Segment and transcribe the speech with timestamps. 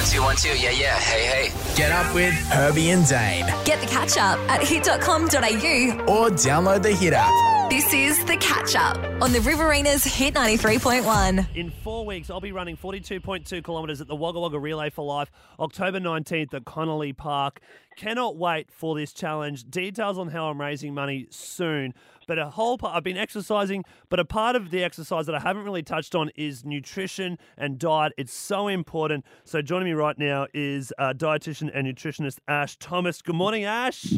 [0.00, 0.58] One two one two.
[0.58, 0.98] Yeah yeah.
[0.98, 1.74] Hey hey.
[1.76, 4.96] Get up with Herbie and Dane Get the catch up at hit.com.au.
[6.08, 7.49] or download the Hit app.
[7.70, 11.54] This is the catch up on the Riverina's Hit 93.1.
[11.54, 15.30] In four weeks, I'll be running 42.2 kilometres at the Wagga Wagga Relay for Life,
[15.60, 17.60] October 19th at Connolly Park.
[17.94, 19.70] Cannot wait for this challenge.
[19.70, 21.94] Details on how I'm raising money soon.
[22.26, 25.40] But a whole part, I've been exercising, but a part of the exercise that I
[25.40, 28.12] haven't really touched on is nutrition and diet.
[28.18, 29.24] It's so important.
[29.44, 33.22] So joining me right now is uh, dietitian and nutritionist Ash Thomas.
[33.22, 34.14] Good morning, Ash.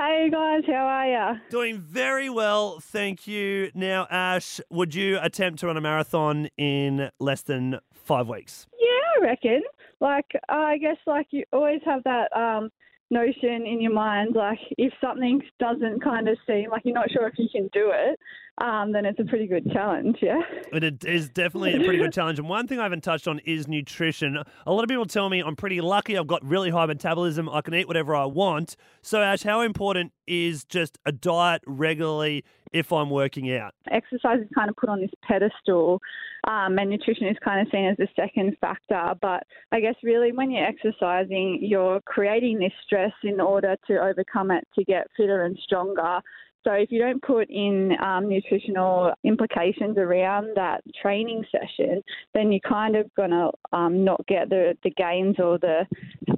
[0.00, 1.34] Hey guys, how are ya?
[1.50, 3.70] Doing very well, thank you.
[3.74, 8.66] Now, Ash, would you attempt to run a marathon in less than five weeks?
[8.80, 9.60] Yeah, I reckon.
[10.00, 12.70] Like, I guess like you always have that um,
[13.10, 17.28] notion in your mind, like if something doesn't kind of seem like you're not sure
[17.28, 18.18] if you can do it,
[18.60, 20.18] um, then it's a pretty good challenge.
[20.20, 20.40] Yeah.
[20.70, 22.38] But it is definitely a pretty good challenge.
[22.38, 24.36] And one thing I haven't touched on is nutrition.
[24.66, 26.18] A lot of people tell me I'm pretty lucky.
[26.18, 27.48] I've got really high metabolism.
[27.48, 28.76] I can eat whatever I want.
[29.02, 33.74] So, Ash, how important is just a diet regularly if I'm working out?
[33.90, 36.00] Exercise is kind of put on this pedestal,
[36.46, 39.14] um, and nutrition is kind of seen as the second factor.
[39.20, 44.50] But I guess really, when you're exercising, you're creating this stress in order to overcome
[44.50, 46.20] it to get fitter and stronger.
[46.64, 52.02] So if you don't put in um, nutritional implications around that training session,
[52.34, 55.86] then you're kind of going to um, not get the, the gains or the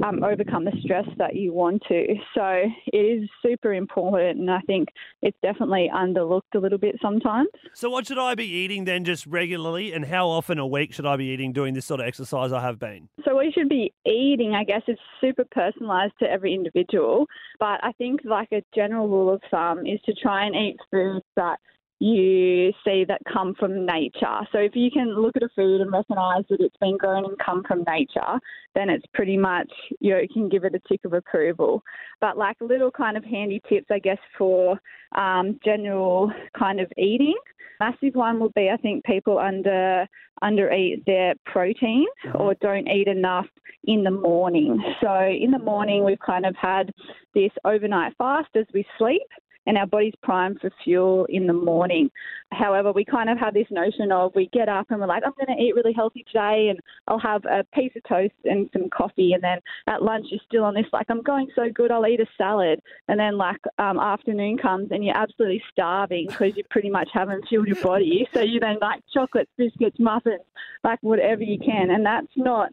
[0.03, 2.14] um, overcome the stress that you want to.
[2.34, 4.89] So it is super important, and I think
[5.22, 7.48] it's definitely underlooked a little bit sometimes.
[7.75, 9.92] So, what should I be eating then just regularly?
[9.92, 12.61] And how often a week should I be eating doing this sort of exercise I
[12.61, 13.09] have been?
[13.25, 17.27] So what you should be eating, I guess, is super personalised to every individual.
[17.59, 21.25] But I think like a general rule of thumb is to try and eat foods
[21.37, 21.59] that
[22.03, 24.41] you see that come from nature.
[24.50, 27.39] So if you can look at a food and recognise that it's been grown and
[27.39, 28.41] come from nature,
[28.75, 31.81] then it's pretty much you, know, you can give it a tick of approval.
[32.20, 34.81] But like little kind of handy tips, I guess, for
[35.17, 37.37] um, general kind of eating.
[37.78, 40.04] Massive one would be I think people under
[40.43, 43.47] undereat their protein or don't eat enough
[43.84, 44.82] in the morning.
[45.00, 46.93] So in the morning we've kind of had
[47.34, 49.22] this overnight fast as we sleep
[49.67, 52.11] and our body's primed for fuel in the morning.
[52.53, 55.33] However, we kind of have this notion of we get up and we're like, I'm
[55.39, 58.89] going to eat really healthy today and I'll have a piece of toast and some
[58.91, 59.33] coffee.
[59.33, 62.21] And then at lunch, you're still on this, like, I'm going so good, I'll eat
[62.21, 62.81] a salad.
[63.09, 67.47] And then, like, um, afternoon comes and you're absolutely starving because you pretty much haven't
[67.49, 68.27] fueled your body.
[68.34, 70.41] So you then like chocolates, biscuits, muffins,
[70.84, 71.91] like whatever you can.
[71.91, 72.71] And that's not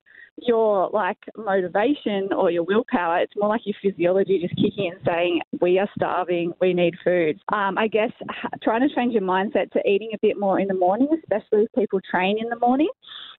[0.47, 3.19] your like motivation or your willpower.
[3.19, 7.39] It's more like your physiology just kicking in, saying we are starving, we need food.
[7.51, 8.11] Um, I guess
[8.63, 11.71] trying to change your mindset to eating a bit more in the morning, especially if
[11.77, 12.89] people train in the morning.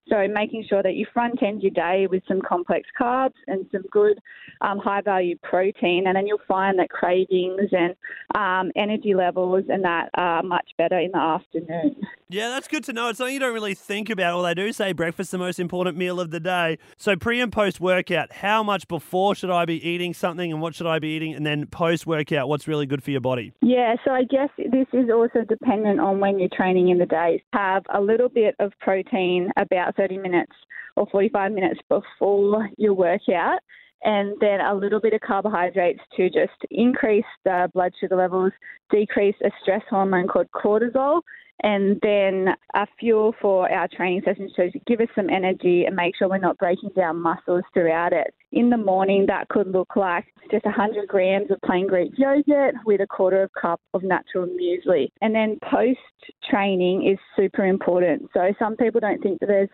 [0.09, 3.83] So making sure that you front end your day with some complex carbs and some
[3.91, 4.19] good
[4.61, 7.95] um, high value protein, and then you'll find that cravings and
[8.35, 11.97] um, energy levels and that are much better in the afternoon.
[12.33, 13.09] Yeah, that's good to know.
[13.09, 14.37] It's something you don't really think about.
[14.37, 16.79] Well, they do say breakfast is the most important meal of the day.
[16.97, 20.77] So pre and post workout, how much before should I be eating something and what
[20.77, 21.35] should I be eating?
[21.35, 23.53] And then post workout, what's really good for your body?
[23.63, 27.43] Yeah, so I guess this is also dependent on when you're training in the day.
[27.53, 30.53] Have a little bit of protein about 30 minutes
[30.97, 33.61] or 45 minutes before your workout,
[34.03, 38.53] and then a little bit of carbohydrates to just increase the blood sugar levels,
[38.91, 41.21] decrease a stress hormone called cortisol,
[41.63, 46.17] and then a fuel for our training sessions to give us some energy and make
[46.17, 48.33] sure we're not breaking down muscles throughout it.
[48.53, 53.01] In the morning, that could look like just 100 grams of plain Greek yogurt with
[53.01, 55.09] a quarter of cup of natural muesli.
[55.21, 55.99] And then post
[56.49, 58.31] training is super important.
[58.33, 59.69] So some people don't think that there's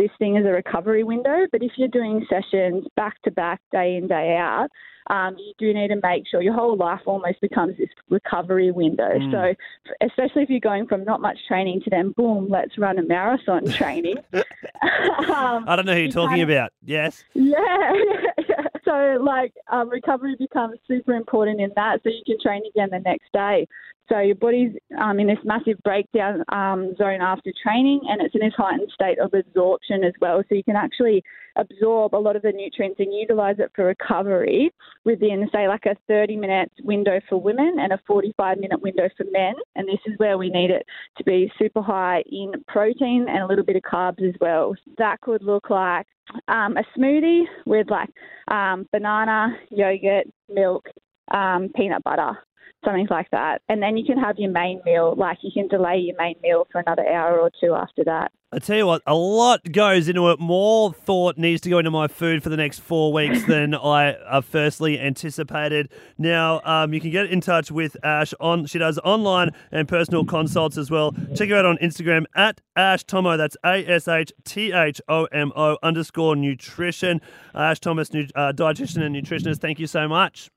[0.00, 3.96] this thing as a recovery window, but if you're doing sessions back to back, day
[3.96, 4.68] in, day out,
[5.10, 9.10] um, you do need to make sure your whole life almost becomes this recovery window.
[9.30, 9.54] So,
[10.00, 13.66] especially if you're going from not much training to then, boom, let's run a marathon
[13.72, 14.16] training.
[14.32, 14.44] um,
[15.68, 16.72] I don't know who you're you talking kind of- about.
[16.84, 17.24] Yes.
[17.34, 17.92] yeah.
[18.84, 23.00] so, like, um, recovery becomes super important in that, so you can train again the
[23.00, 23.66] next day.
[24.10, 28.40] So your body's um, in this massive breakdown um, zone after training, and it's in
[28.40, 30.42] this heightened state of absorption as well.
[30.48, 31.22] So you can actually
[31.56, 34.72] absorb a lot of the nutrients and utilize it for recovery
[35.04, 39.24] within, say, like a 30 minute window for women and a 45 minute window for
[39.30, 39.54] men.
[39.76, 40.84] And this is where we need it
[41.18, 44.74] to be super high in protein and a little bit of carbs as well.
[44.98, 46.06] That could look like
[46.48, 48.10] um, a smoothie with like
[48.48, 50.88] um, banana, yogurt, milk,
[51.32, 52.36] um, peanut butter.
[52.84, 53.62] Something like that.
[53.68, 56.66] And then you can have your main meal, like you can delay your main meal
[56.72, 58.32] for another hour or two after that.
[58.52, 60.40] I tell you what, a lot goes into it.
[60.40, 64.14] More thought needs to go into my food for the next four weeks than I
[64.14, 65.88] uh, firstly anticipated.
[66.18, 68.66] Now, um, you can get in touch with Ash on.
[68.66, 71.14] She does online and personal consults as well.
[71.36, 73.36] Check her out on Instagram at Ash Thomo.
[73.36, 77.20] That's A S H T H O M O underscore nutrition.
[77.54, 79.60] Ash Thomas, uh, dietitian and nutritionist.
[79.60, 80.50] Thank you so much.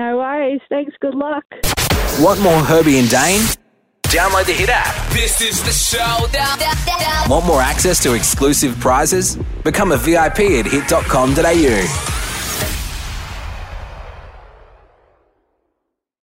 [0.00, 0.62] No worries.
[0.70, 0.94] Thanks.
[0.98, 1.44] Good luck.
[2.20, 3.42] Want more Herbie and Dane?
[4.04, 4.94] Download the Hit app.
[5.12, 6.58] This is the showdown.
[7.28, 9.36] Want more access to exclusive prizes?
[9.62, 12.19] Become a VIP at hit.com.au.